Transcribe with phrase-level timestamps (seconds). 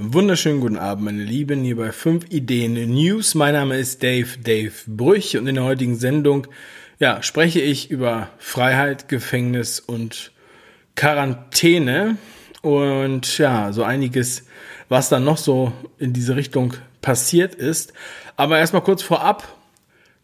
[0.00, 3.34] Wunderschönen guten Abend, meine Lieben, hier bei 5 Ideen News.
[3.34, 6.46] Mein Name ist Dave, Dave Brüch und in der heutigen Sendung,
[7.00, 10.30] ja, spreche ich über Freiheit, Gefängnis und
[10.94, 12.16] Quarantäne
[12.62, 14.46] und ja, so einiges,
[14.88, 17.92] was dann noch so in diese Richtung passiert ist.
[18.36, 19.48] Aber erstmal kurz vorab,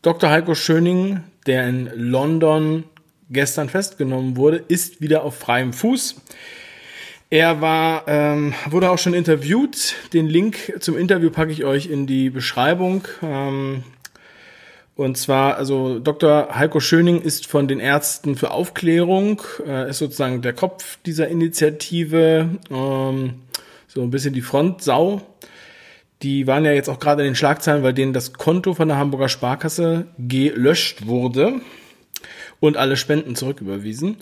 [0.02, 0.30] Dr.
[0.30, 2.84] Heiko Schöning, der in London
[3.28, 6.14] gestern festgenommen wurde, ist wieder auf freiem Fuß.
[7.34, 9.96] Er war, ähm, wurde auch schon interviewt.
[10.12, 13.08] Den Link zum Interview packe ich euch in die Beschreibung.
[13.24, 13.82] Ähm,
[14.94, 16.50] und zwar, also Dr.
[16.54, 22.50] Heiko Schöning ist von den Ärzten für Aufklärung, äh, ist sozusagen der Kopf dieser Initiative,
[22.70, 23.34] ähm,
[23.88, 25.20] so ein bisschen die Frontsau.
[26.22, 28.98] Die waren ja jetzt auch gerade in den Schlagzeilen, weil denen das Konto von der
[28.98, 31.62] Hamburger Sparkasse gelöscht wurde
[32.66, 34.16] und alle Spenden zurücküberwiesen.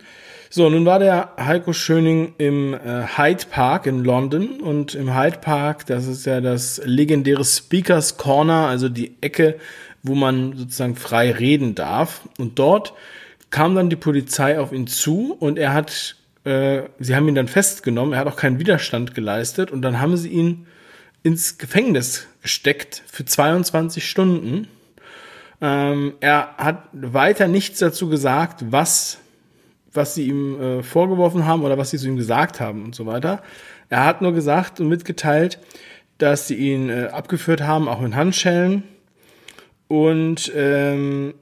[0.51, 5.39] So, nun war der Heiko Schöning im äh, Hyde Park in London und im Hyde
[5.39, 9.57] Park, das ist ja das legendäre Speakers Corner, also die Ecke,
[10.03, 12.29] wo man sozusagen frei reden darf.
[12.37, 12.93] Und dort
[13.49, 17.49] kam dann die Polizei auf ihn zu und er hat, äh, sie haben ihn dann
[17.49, 20.67] festgenommen, er hat auch keinen Widerstand geleistet und dann haben sie ihn
[21.23, 24.69] ins Gefängnis gesteckt für 22 Stunden.
[25.63, 29.19] Ähm, er hat weiter nichts dazu gesagt, was
[29.95, 33.05] was sie ihm äh, vorgeworfen haben oder was sie zu ihm gesagt haben und so
[33.05, 33.43] weiter.
[33.91, 35.59] Er hat nur gesagt und mitgeteilt,
[36.17, 38.85] dass sie ihn äh, abgeführt haben, auch in Handschellen.
[39.89, 41.35] Und ähm,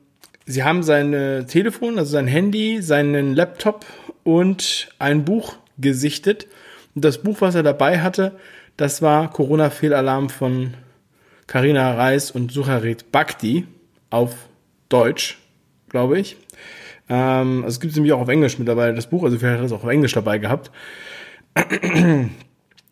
[0.46, 3.86] sie haben sein Telefon, also sein Handy, seinen Laptop
[4.24, 6.48] und ein Buch gesichtet.
[6.96, 8.32] Und das Buch, was er dabei hatte,
[8.76, 10.74] das war Corona-Fehlalarm von
[11.46, 13.68] Karina Reis und Sucharit Bhakti
[14.10, 14.34] auf
[14.88, 15.38] Deutsch,
[15.88, 16.36] glaube ich.
[17.08, 19.62] Ähm, also es gibt es nämlich auch auf Englisch mittlerweile, das Buch, also vielleicht hat
[19.62, 20.70] er es auch auf Englisch dabei gehabt.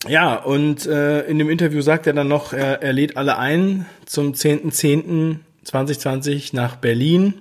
[0.06, 3.86] Ja, und äh, in dem Interview sagt er dann noch, er, er lädt alle ein
[4.06, 7.34] zum 10.10.2020 nach Berlin.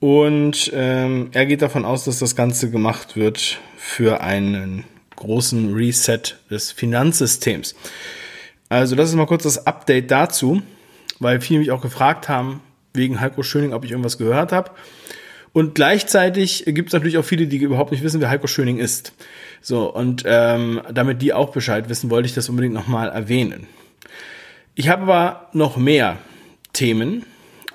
[0.00, 4.82] Und ähm, er geht davon aus, dass das Ganze gemacht wird für einen
[5.14, 7.76] großen Reset des Finanzsystems.
[8.68, 10.60] Also das ist mal kurz das Update dazu,
[11.24, 12.60] weil viele mich auch gefragt haben,
[12.92, 14.70] wegen Heiko Schöning, ob ich irgendwas gehört habe.
[15.54, 19.14] Und gleichzeitig gibt es natürlich auch viele, die überhaupt nicht wissen, wer Heiko Schöning ist.
[19.62, 23.66] So, und ähm, damit die auch Bescheid wissen, wollte ich das unbedingt nochmal erwähnen.
[24.74, 26.18] Ich habe aber noch mehr
[26.74, 27.24] Themen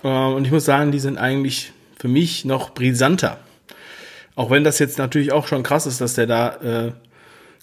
[0.03, 3.39] äh, und ich muss sagen, die sind eigentlich für mich noch brisanter.
[4.35, 6.91] Auch wenn das jetzt natürlich auch schon krass ist, dass der da äh,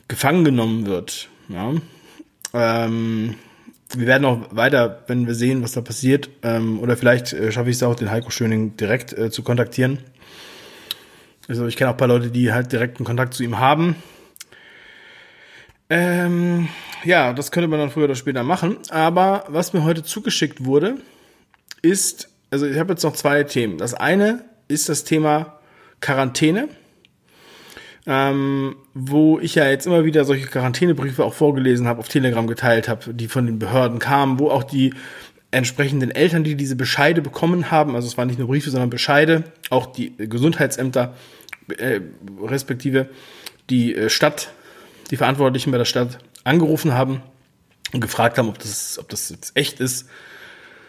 [0.09, 1.29] gefangen genommen wird.
[1.49, 1.75] Ja.
[2.53, 3.37] Ähm,
[3.95, 7.71] wir werden auch weiter, wenn wir sehen, was da passiert, ähm, oder vielleicht äh, schaffe
[7.71, 9.99] ich es auch, den Heiko Schöning direkt äh, zu kontaktieren.
[11.49, 13.97] Also ich kenne auch ein paar Leute, die halt direkten Kontakt zu ihm haben.
[15.89, 16.69] Ähm,
[17.05, 18.79] ja, das könnte man dann früher oder später machen.
[18.91, 20.97] Aber was mir heute zugeschickt wurde,
[21.83, 23.79] ist, also ich habe jetzt noch zwei Themen.
[23.79, 25.61] Das eine ist das Thema
[26.01, 26.69] Quarantäne
[28.07, 32.89] ähm, wo ich ja jetzt immer wieder solche Quarantänebriefe auch vorgelesen habe, auf Telegram geteilt
[32.89, 34.95] habe, die von den Behörden kamen, wo auch die
[35.51, 39.45] entsprechenden Eltern, die diese Bescheide bekommen haben, also es waren nicht nur Briefe, sondern Bescheide,
[39.71, 41.15] auch die Gesundheitsämter,
[41.79, 42.01] äh,
[42.43, 43.09] respektive
[43.71, 44.51] die äh, Stadt,
[45.11, 47.23] die Verantwortlichen bei der Stadt angerufen haben
[47.93, 50.09] und gefragt haben, ob das, ob das jetzt echt ist,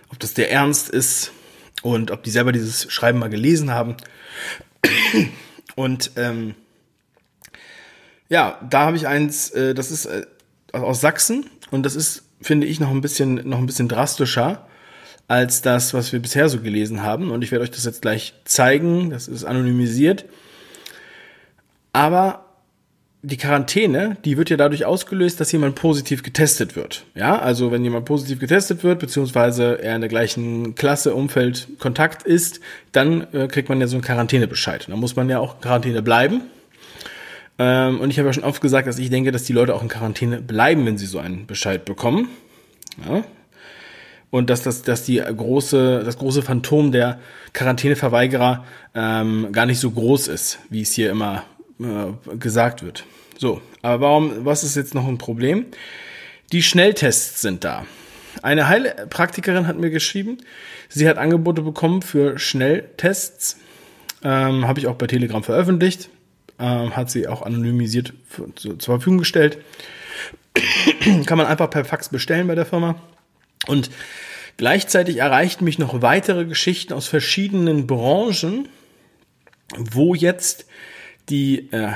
[0.09, 1.31] ob das der Ernst ist
[1.81, 3.95] und ob die selber dieses Schreiben mal gelesen haben.
[5.75, 6.55] Und ähm,
[8.29, 10.25] ja, da habe ich eins, äh, das ist äh,
[10.71, 14.67] aus Sachsen und das ist, finde ich, noch ein bisschen, noch ein bisschen drastischer
[15.27, 17.31] als das, was wir bisher so gelesen haben.
[17.31, 19.09] Und ich werde euch das jetzt gleich zeigen.
[19.09, 20.25] Das ist anonymisiert.
[21.91, 22.45] Aber
[23.23, 27.03] die Quarantäne, die wird ja dadurch ausgelöst, dass jemand positiv getestet wird.
[27.13, 32.23] Ja, also wenn jemand positiv getestet wird, beziehungsweise er in der gleichen Klasse, Umfeld, Kontakt
[32.23, 32.61] ist,
[32.93, 34.87] dann äh, kriegt man ja so einen Quarantänebescheid.
[34.87, 36.43] Da muss man ja auch in Quarantäne bleiben.
[37.59, 39.81] Ähm, und ich habe ja schon oft gesagt, dass ich denke, dass die Leute auch
[39.81, 42.29] in Quarantäne bleiben, wenn sie so einen Bescheid bekommen.
[43.07, 43.23] Ja.
[44.29, 47.19] Und dass das, dass die große, das große Phantom der
[47.53, 51.43] Quarantäneverweigerer ähm, gar nicht so groß ist, wie es hier immer
[51.79, 53.05] äh, gesagt wird.
[53.37, 55.65] So, aber warum, was ist jetzt noch ein Problem?
[56.51, 57.85] Die Schnelltests sind da.
[58.43, 60.37] Eine Heilpraktikerin hat mir geschrieben,
[60.89, 63.57] sie hat Angebote bekommen für Schnelltests.
[64.23, 66.09] Ähm, Habe ich auch bei Telegram veröffentlicht
[66.59, 69.59] ähm, hat sie auch anonymisiert für, zu, zur Verfügung gestellt.
[71.25, 72.95] Kann man einfach per Fax bestellen bei der Firma.
[73.67, 73.89] Und
[74.57, 78.67] gleichzeitig erreichten mich noch weitere Geschichten aus verschiedenen Branchen,
[79.77, 80.65] wo jetzt
[81.29, 81.91] die äh,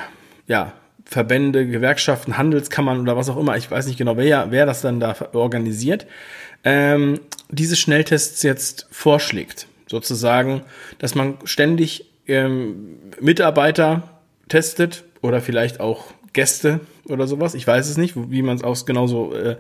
[0.47, 0.73] ja,
[1.05, 4.99] Verbände, Gewerkschaften, Handelskammern oder was auch immer, ich weiß nicht genau, wer, wer das dann
[4.99, 6.05] da organisiert,
[6.63, 7.19] ähm,
[7.49, 9.67] diese Schnelltests jetzt vorschlägt.
[9.87, 10.61] Sozusagen,
[10.99, 17.55] dass man ständig ähm, Mitarbeiter testet oder vielleicht auch Gäste oder sowas.
[17.55, 19.57] Ich weiß es nicht, wie man es auch genauso äh,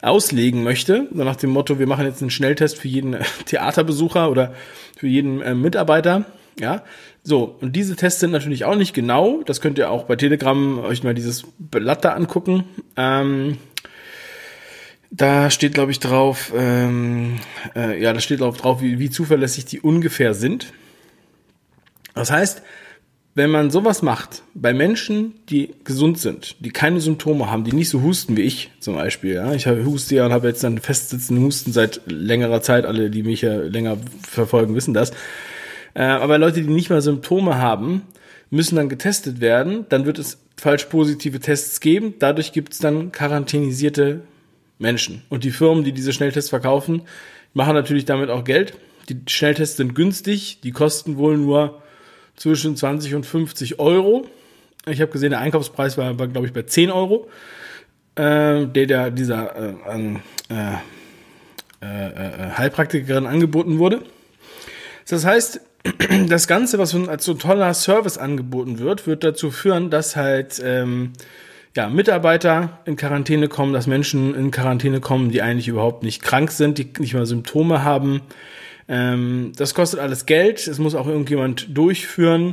[0.00, 1.08] auslegen möchte.
[1.14, 3.16] So nach dem Motto, wir machen jetzt einen Schnelltest für jeden
[3.46, 4.54] Theaterbesucher oder
[4.96, 6.26] für jeden äh, Mitarbeiter.
[6.60, 6.84] Ja,
[7.22, 9.42] so, und diese Tests sind natürlich auch nicht genau.
[9.44, 12.64] Das könnt ihr auch bei Telegram euch mal dieses Blatt da angucken.
[12.96, 13.56] Ähm,
[15.10, 17.38] da steht, glaube ich, drauf, ähm,
[17.76, 20.72] äh, ja, da steht drauf wie, wie zuverlässig die ungefähr sind.
[22.14, 22.62] Das heißt,
[23.34, 27.88] wenn man sowas macht, bei Menschen, die gesund sind, die keine Symptome haben, die nicht
[27.88, 31.44] so husten wie ich zum Beispiel, ja, ich huste ja und habe jetzt einen festsitzenden
[31.44, 35.12] Husten seit längerer Zeit, alle, die mich ja länger verfolgen, wissen das.
[35.94, 38.02] Äh, aber Leute, die nicht mal Symptome haben,
[38.50, 43.12] müssen dann getestet werden, dann wird es falsch positive Tests geben, dadurch gibt es dann
[43.12, 44.20] quarantänisierte
[44.78, 45.22] Menschen.
[45.30, 47.02] Und die Firmen, die diese Schnelltests verkaufen,
[47.54, 48.74] machen natürlich damit auch Geld.
[49.08, 51.81] Die Schnelltests sind günstig, die kosten wohl nur
[52.42, 54.26] zwischen 20 und 50 Euro.
[54.86, 57.28] Ich habe gesehen, der Einkaufspreis war, war glaube ich, bei 10 Euro,
[58.16, 59.74] äh, der, der dieser äh,
[60.50, 60.72] äh,
[61.80, 64.02] äh, äh, Heilpraktikerin angeboten wurde.
[65.08, 65.60] Das heißt,
[66.28, 71.12] das Ganze, was als so toller Service angeboten wird, wird dazu führen, dass halt ähm,
[71.76, 76.50] ja, Mitarbeiter in Quarantäne kommen, dass Menschen in Quarantäne kommen, die eigentlich überhaupt nicht krank
[76.50, 78.20] sind, die nicht mal Symptome haben,
[78.92, 80.66] ähm, das kostet alles Geld.
[80.66, 82.52] Es muss auch irgendjemand durchführen.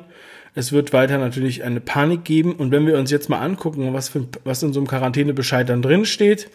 [0.56, 2.53] Es wird weiter natürlich eine Panik geben.
[2.53, 5.81] Und wenn wir uns jetzt mal angucken, was, für, was in so einem Quarantänebescheid dann
[5.81, 6.50] drin steht,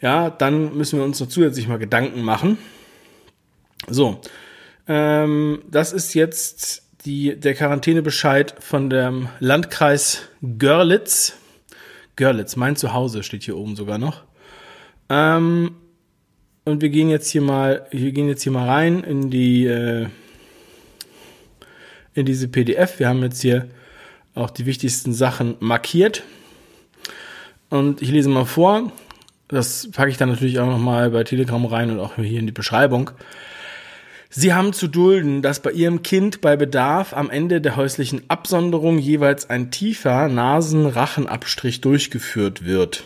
[0.00, 2.58] ja, dann müssen wir uns noch zusätzlich mal Gedanken machen.
[3.88, 4.20] So,
[4.86, 10.28] ähm, das ist jetzt die, der Quarantänebescheid von dem Landkreis
[10.58, 11.34] Görlitz.
[12.14, 14.22] Görlitz, mein Zuhause steht hier oben sogar noch.
[15.08, 15.72] Ähm,
[16.64, 20.06] und wir gehen jetzt hier mal, wir gehen jetzt hier mal rein in die, äh,
[22.14, 22.98] in diese PDF.
[22.98, 23.68] Wir haben jetzt hier
[24.34, 26.22] auch die wichtigsten Sachen markiert.
[27.70, 28.92] Und ich lese mal vor.
[29.48, 32.52] Das packe ich dann natürlich auch nochmal bei Telegram rein und auch hier in die
[32.52, 33.10] Beschreibung.
[34.30, 38.98] Sie haben zu dulden, dass bei Ihrem Kind bei Bedarf am Ende der häuslichen Absonderung
[38.98, 43.04] jeweils ein tiefer Nasen-Rachenabstrich durchgeführt wird.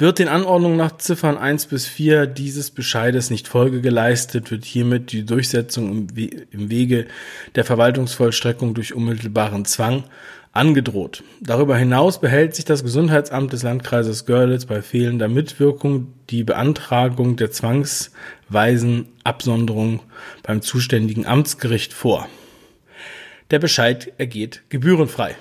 [0.00, 5.12] Wird den Anordnungen nach Ziffern 1 bis 4 dieses Bescheides nicht Folge geleistet, wird hiermit
[5.12, 7.06] die Durchsetzung im, Wege
[7.54, 10.04] der Verwaltungsvollstreckung durch unmittelbaren Zwang
[10.52, 11.22] angedroht.
[11.42, 17.50] Darüber hinaus behält sich das Gesundheitsamt des Landkreises Görlitz bei fehlender Mitwirkung die Beantragung der
[17.50, 20.00] zwangsweisen Absonderung
[20.42, 22.26] beim zuständigen Amtsgericht vor.
[23.50, 25.36] Der Bescheid ergeht gebührenfrei.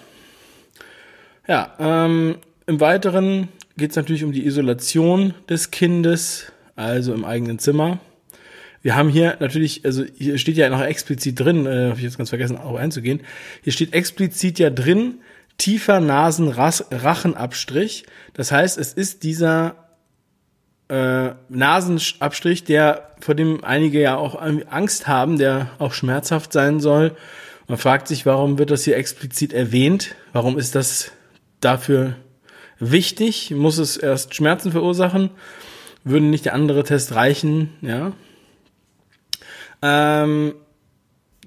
[1.48, 3.48] Ja, ähm, im Weiteren
[3.80, 8.00] geht es natürlich um die Isolation des Kindes, also im eigenen Zimmer.
[8.82, 12.18] Wir haben hier natürlich, also hier steht ja noch explizit drin, äh, habe ich jetzt
[12.18, 13.22] ganz vergessen, auch einzugehen.
[13.64, 15.16] Hier steht explizit ja drin,
[15.58, 18.06] tiefer Nasenrachenabstrich.
[18.34, 19.76] Das heißt, es ist dieser
[20.88, 27.16] äh, Nasenabstrich, der vor dem einige ja auch Angst haben, der auch schmerzhaft sein soll.
[27.68, 30.16] Man fragt sich, warum wird das hier explizit erwähnt?
[30.32, 31.12] Warum ist das
[31.60, 32.16] dafür
[32.80, 33.52] wichtig?
[33.52, 35.30] Muss es erst Schmerzen verursachen?
[36.04, 37.70] Würde nicht der andere Test reichen?
[37.82, 38.14] Ja.
[39.82, 40.54] Ähm,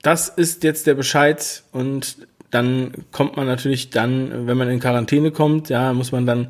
[0.02, 2.16] das ist jetzt der Bescheid und
[2.50, 6.48] dann kommt man natürlich dann, wenn man in Quarantäne kommt, ja, muss man dann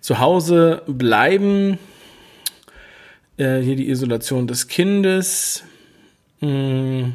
[0.00, 1.78] zu Hause bleiben.
[3.38, 5.64] Äh, hier die Isolation des Kindes.
[6.40, 7.14] Hm.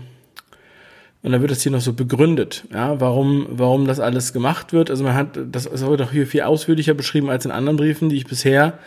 [1.24, 4.90] Und dann wird das hier noch so begründet, ja, warum, warum das alles gemacht wird.
[4.90, 8.18] Also man hat, das wird auch hier viel ausführlicher beschrieben als in anderen Briefen, die
[8.18, 8.78] ich bisher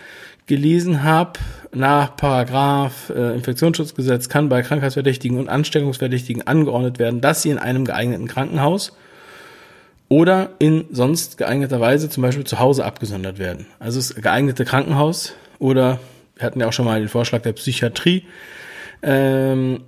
[0.47, 1.33] gelesen habe.
[1.73, 7.87] Nach Paragraph äh, Infektionsschutzgesetz kann bei Krankheitsverdächtigen und Ansteckungsverdächtigen angeordnet werden, dass sie in einem
[7.87, 8.93] geeigneten Krankenhaus
[10.09, 13.67] oder in sonst geeigneter Weise zum Beispiel zu Hause abgesondert werden.
[13.79, 16.01] Also das geeignete Krankenhaus oder
[16.37, 18.25] wir hatten ja auch schon mal den Vorschlag der Psychiatrie.
[19.03, 19.81] Ähm,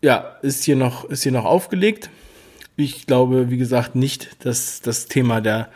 [0.00, 2.10] ja, ist hier noch, ist hier noch aufgelegt.
[2.76, 5.68] Ich glaube, wie gesagt, nicht, dass das Thema der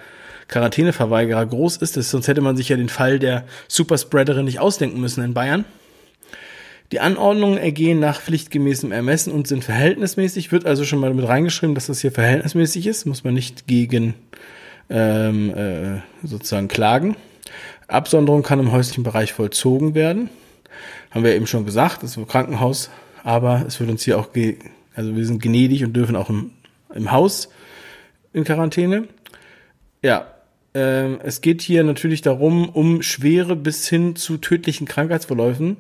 [0.49, 1.95] Quarantäneverweigerer groß ist.
[1.95, 5.65] Sonst hätte man sich ja den Fall der Superspreaderin nicht ausdenken müssen in Bayern.
[6.93, 10.53] Die Anordnungen ergehen nach pflichtgemäßem Ermessen und sind verhältnismäßig.
[10.53, 13.07] Wird also schon mal mit reingeschrieben, dass das hier verhältnismäßig ist.
[13.07, 14.15] Muss man nicht gegen
[14.91, 17.17] ähm, äh, sozusagen klagen.
[17.89, 20.29] Absonderung kann im häuslichen Bereich vollzogen werden.
[21.11, 22.03] Haben wir eben schon gesagt.
[22.03, 22.91] Das ist Krankenhaus
[23.23, 24.29] aber es wird uns hier auch,
[24.95, 26.51] also wir sind gnädig und dürfen auch im,
[26.95, 27.49] im Haus
[28.33, 29.09] in Quarantäne.
[30.03, 30.27] ja,
[30.75, 35.77] äh, es geht hier natürlich darum, um schwere bis hin zu tödlichen Krankheitsverläufen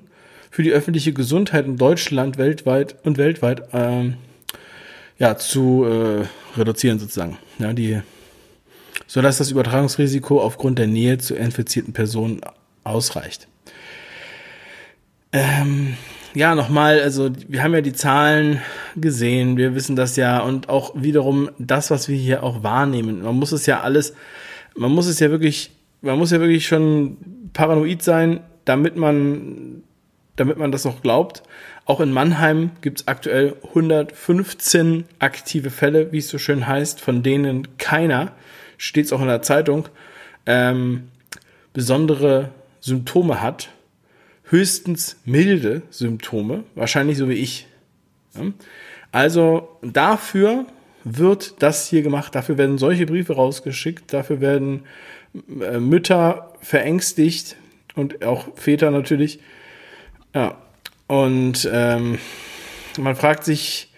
[0.50, 4.14] für die öffentliche Gesundheit in Deutschland weltweit und weltweit ähm,
[5.18, 6.26] ja, zu äh,
[6.58, 7.38] reduzieren sozusagen.
[7.58, 8.02] Ja, die,
[9.06, 12.42] so dass das Übertragungsrisiko aufgrund der Nähe zu infizierten Personen
[12.84, 13.48] ausreicht.
[15.32, 15.96] Ähm,
[16.34, 18.62] ja, nochmal, also wir haben ja die Zahlen
[18.96, 23.22] gesehen, wir wissen das ja und auch wiederum das, was wir hier auch wahrnehmen.
[23.22, 24.14] Man muss es ja alles,
[24.74, 27.18] man muss es ja wirklich, man muss ja wirklich schon
[27.52, 29.82] paranoid sein, damit man,
[30.36, 31.42] damit man das auch glaubt.
[31.84, 37.22] Auch in Mannheim gibt es aktuell 115 aktive Fälle, wie es so schön heißt, von
[37.22, 38.32] denen keiner,
[38.78, 39.88] steht es auch in der Zeitung,
[40.46, 41.08] ähm,
[41.72, 43.68] besondere Symptome hat
[44.52, 47.66] höchstens milde Symptome, wahrscheinlich so wie ich.
[49.10, 50.66] Also dafür
[51.04, 54.84] wird das hier gemacht, dafür werden solche Briefe rausgeschickt, dafür werden
[55.60, 57.56] äh, Mütter verängstigt
[57.94, 59.40] und auch Väter natürlich.
[60.34, 60.58] Ja,
[61.06, 62.18] und ähm,
[62.98, 63.90] man fragt sich,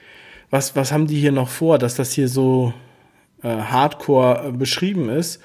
[0.51, 2.73] was, was haben die hier noch vor, dass das hier so
[3.43, 5.43] äh, hardcore beschrieben ist.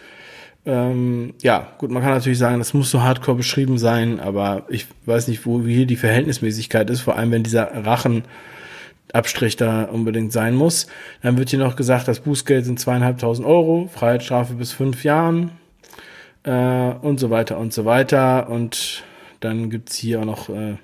[0.70, 4.86] Ähm, ja, gut, man kann natürlich sagen, das muss so hardcore beschrieben sein, aber ich
[5.08, 10.54] weiß nicht, wo hier die Verhältnismäßigkeit ist, vor allem wenn dieser Rachenabstrich da unbedingt sein
[10.54, 10.86] muss.
[11.24, 15.54] Dann wird hier noch gesagt, das Bußgeld sind zweieinhalbtausend Euro, Freiheitsstrafe bis fünf Jahren
[16.44, 16.52] äh,
[17.02, 18.48] und so weiter und so weiter.
[18.52, 19.04] Und
[19.40, 20.76] dann gibt's hier auch noch äh,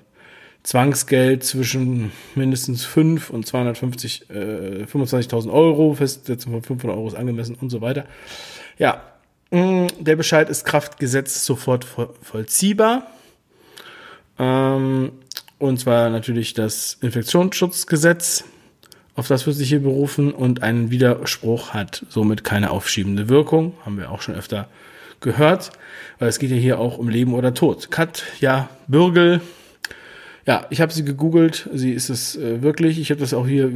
[0.64, 4.34] Zwangsgeld zwischen mindestens 5 und 250, äh,
[4.86, 8.06] 25.000 Euro, Festsetzung von 500 Euro ist angemessen und so weiter.
[8.80, 9.04] Ja,
[9.56, 11.86] der Bescheid ist Kraftgesetz sofort
[12.22, 13.08] vollziehbar.
[14.38, 15.14] Ähm,
[15.58, 18.44] und zwar natürlich das Infektionsschutzgesetz,
[19.16, 23.74] auf das wird sich hier berufen und ein Widerspruch hat somit keine aufschiebende Wirkung.
[23.86, 24.68] Haben wir auch schon öfter
[25.22, 25.72] gehört,
[26.20, 27.92] weil es geht ja hier auch um Leben oder Tod.
[27.92, 29.40] Katja Bürgel
[30.46, 31.70] ja, ich habe sie gegoogelt.
[31.74, 33.00] Sie ist es äh, wirklich.
[33.00, 33.72] Ich habe das auch hier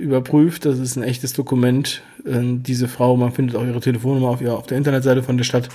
[0.00, 0.64] überprüft.
[0.64, 2.02] Das ist ein echtes Dokument.
[2.24, 5.44] Äh, diese Frau, man findet auch ihre Telefonnummer auf, ihrer, auf der Internetseite von der
[5.44, 5.68] Stadt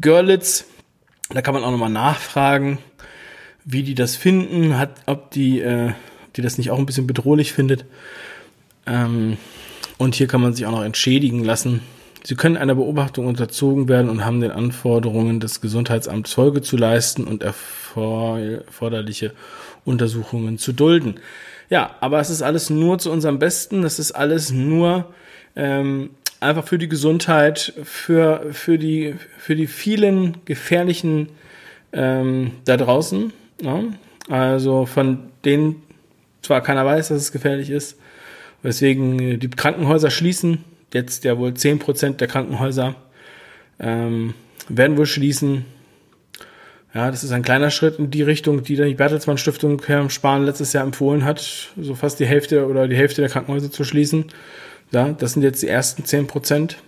[0.00, 0.64] Görlitz.
[1.30, 2.78] Da kann man auch nochmal nachfragen,
[3.64, 5.92] wie die das finden, hat, ob die, äh,
[6.36, 7.84] die das nicht auch ein bisschen bedrohlich findet.
[8.86, 9.36] Ähm,
[9.98, 11.80] und hier kann man sich auch noch entschädigen lassen.
[12.26, 17.24] Sie können einer Beobachtung unterzogen werden und haben den Anforderungen des Gesundheitsamts Folge zu leisten
[17.24, 19.32] und erforderliche
[19.84, 21.16] Untersuchungen zu dulden.
[21.70, 23.82] Ja, aber es ist alles nur zu unserem Besten.
[23.82, 25.12] Das ist alles nur
[25.56, 26.10] ähm,
[26.40, 31.30] einfach für die Gesundheit, für, für, die, für die vielen gefährlichen
[31.92, 33.32] ähm, da draußen.
[33.62, 33.82] Ja?
[34.28, 35.82] Also von denen
[36.42, 37.98] zwar keiner weiß, dass es gefährlich ist,
[38.62, 40.64] weswegen die Krankenhäuser schließen.
[40.92, 42.94] Jetzt ja wohl zehn Prozent der Krankenhäuser
[43.80, 44.34] ähm,
[44.68, 45.64] werden wohl schließen.
[46.94, 50.10] Ja, das ist ein kleiner Schritt in die Richtung, die dann die Bertelsmann Stiftung Herrn
[50.10, 53.82] Spahn letztes Jahr empfohlen hat, so fast die Hälfte oder die Hälfte der Krankenhäuser zu
[53.82, 54.26] schließen.
[54.92, 56.78] Ja, das sind jetzt die ersten zehn Prozent.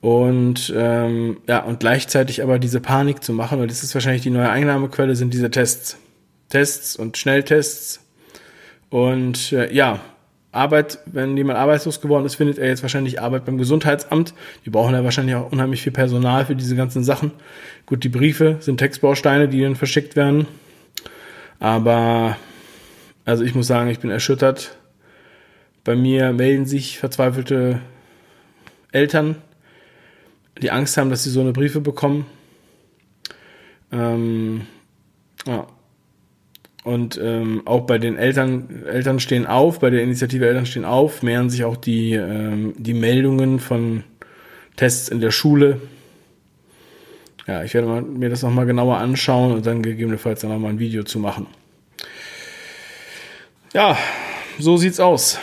[0.00, 4.30] Und ähm, ja, und gleichzeitig aber diese Panik zu machen, weil das ist wahrscheinlich die
[4.30, 5.96] neue Einnahmequelle, sind diese Tests.
[6.50, 8.00] Tests und Schnelltests.
[8.90, 9.98] Und äh, ja,
[10.54, 14.34] Arbeit, wenn jemand arbeitslos geworden ist, findet er jetzt wahrscheinlich Arbeit beim Gesundheitsamt.
[14.64, 17.32] Die brauchen ja wahrscheinlich auch unheimlich viel Personal für diese ganzen Sachen.
[17.86, 20.46] Gut, die Briefe sind Textbausteine, die dann verschickt werden.
[21.58, 22.36] Aber,
[23.24, 24.76] also ich muss sagen, ich bin erschüttert.
[25.82, 27.80] Bei mir melden sich verzweifelte
[28.92, 29.36] Eltern,
[30.62, 32.26] die Angst haben, dass sie so eine Briefe bekommen.
[33.92, 34.62] Ähm,
[35.46, 35.66] ja,
[36.84, 41.22] und ähm, auch bei den Eltern, Eltern stehen auf, bei der Initiative Eltern stehen auf,
[41.22, 44.04] mehren sich auch die, ähm, die Meldungen von
[44.76, 45.80] Tests in der Schule.
[47.46, 51.04] Ja, ich werde mir das nochmal genauer anschauen und dann gegebenenfalls dann nochmal ein Video
[51.04, 51.46] zu machen.
[53.72, 53.96] Ja,
[54.58, 55.38] so sieht's aus.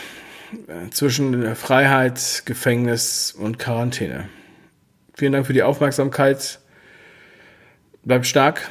[0.68, 4.28] Äh, zwischen Freiheit, Gefängnis und Quarantäne.
[5.14, 6.60] Vielen Dank für die Aufmerksamkeit.
[8.04, 8.70] Bleibt stark.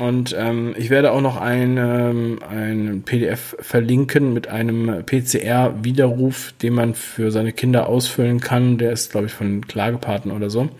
[0.00, 6.72] Und ähm, ich werde auch noch ein, ähm, ein PDF verlinken mit einem PCR-Widerruf, den
[6.72, 8.78] man für seine Kinder ausfüllen kann.
[8.78, 10.70] Der ist, glaube ich, von Klagepaten oder so.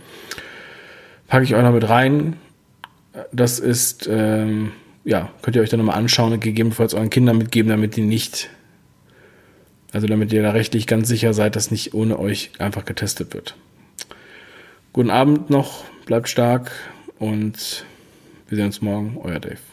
[1.28, 2.38] Packe ich euch noch mit rein.
[3.30, 4.72] Das ist, ähm,
[5.04, 8.48] ja, könnt ihr euch dann nochmal anschauen und gegebenenfalls euren Kindern mitgeben, damit die nicht,
[9.92, 13.54] also damit ihr da rechtlich ganz sicher seid, dass nicht ohne euch einfach getestet wird.
[14.94, 16.72] Guten Abend noch, bleibt stark
[17.18, 17.84] und
[18.50, 19.69] wir sehen uns morgen, euer Dave.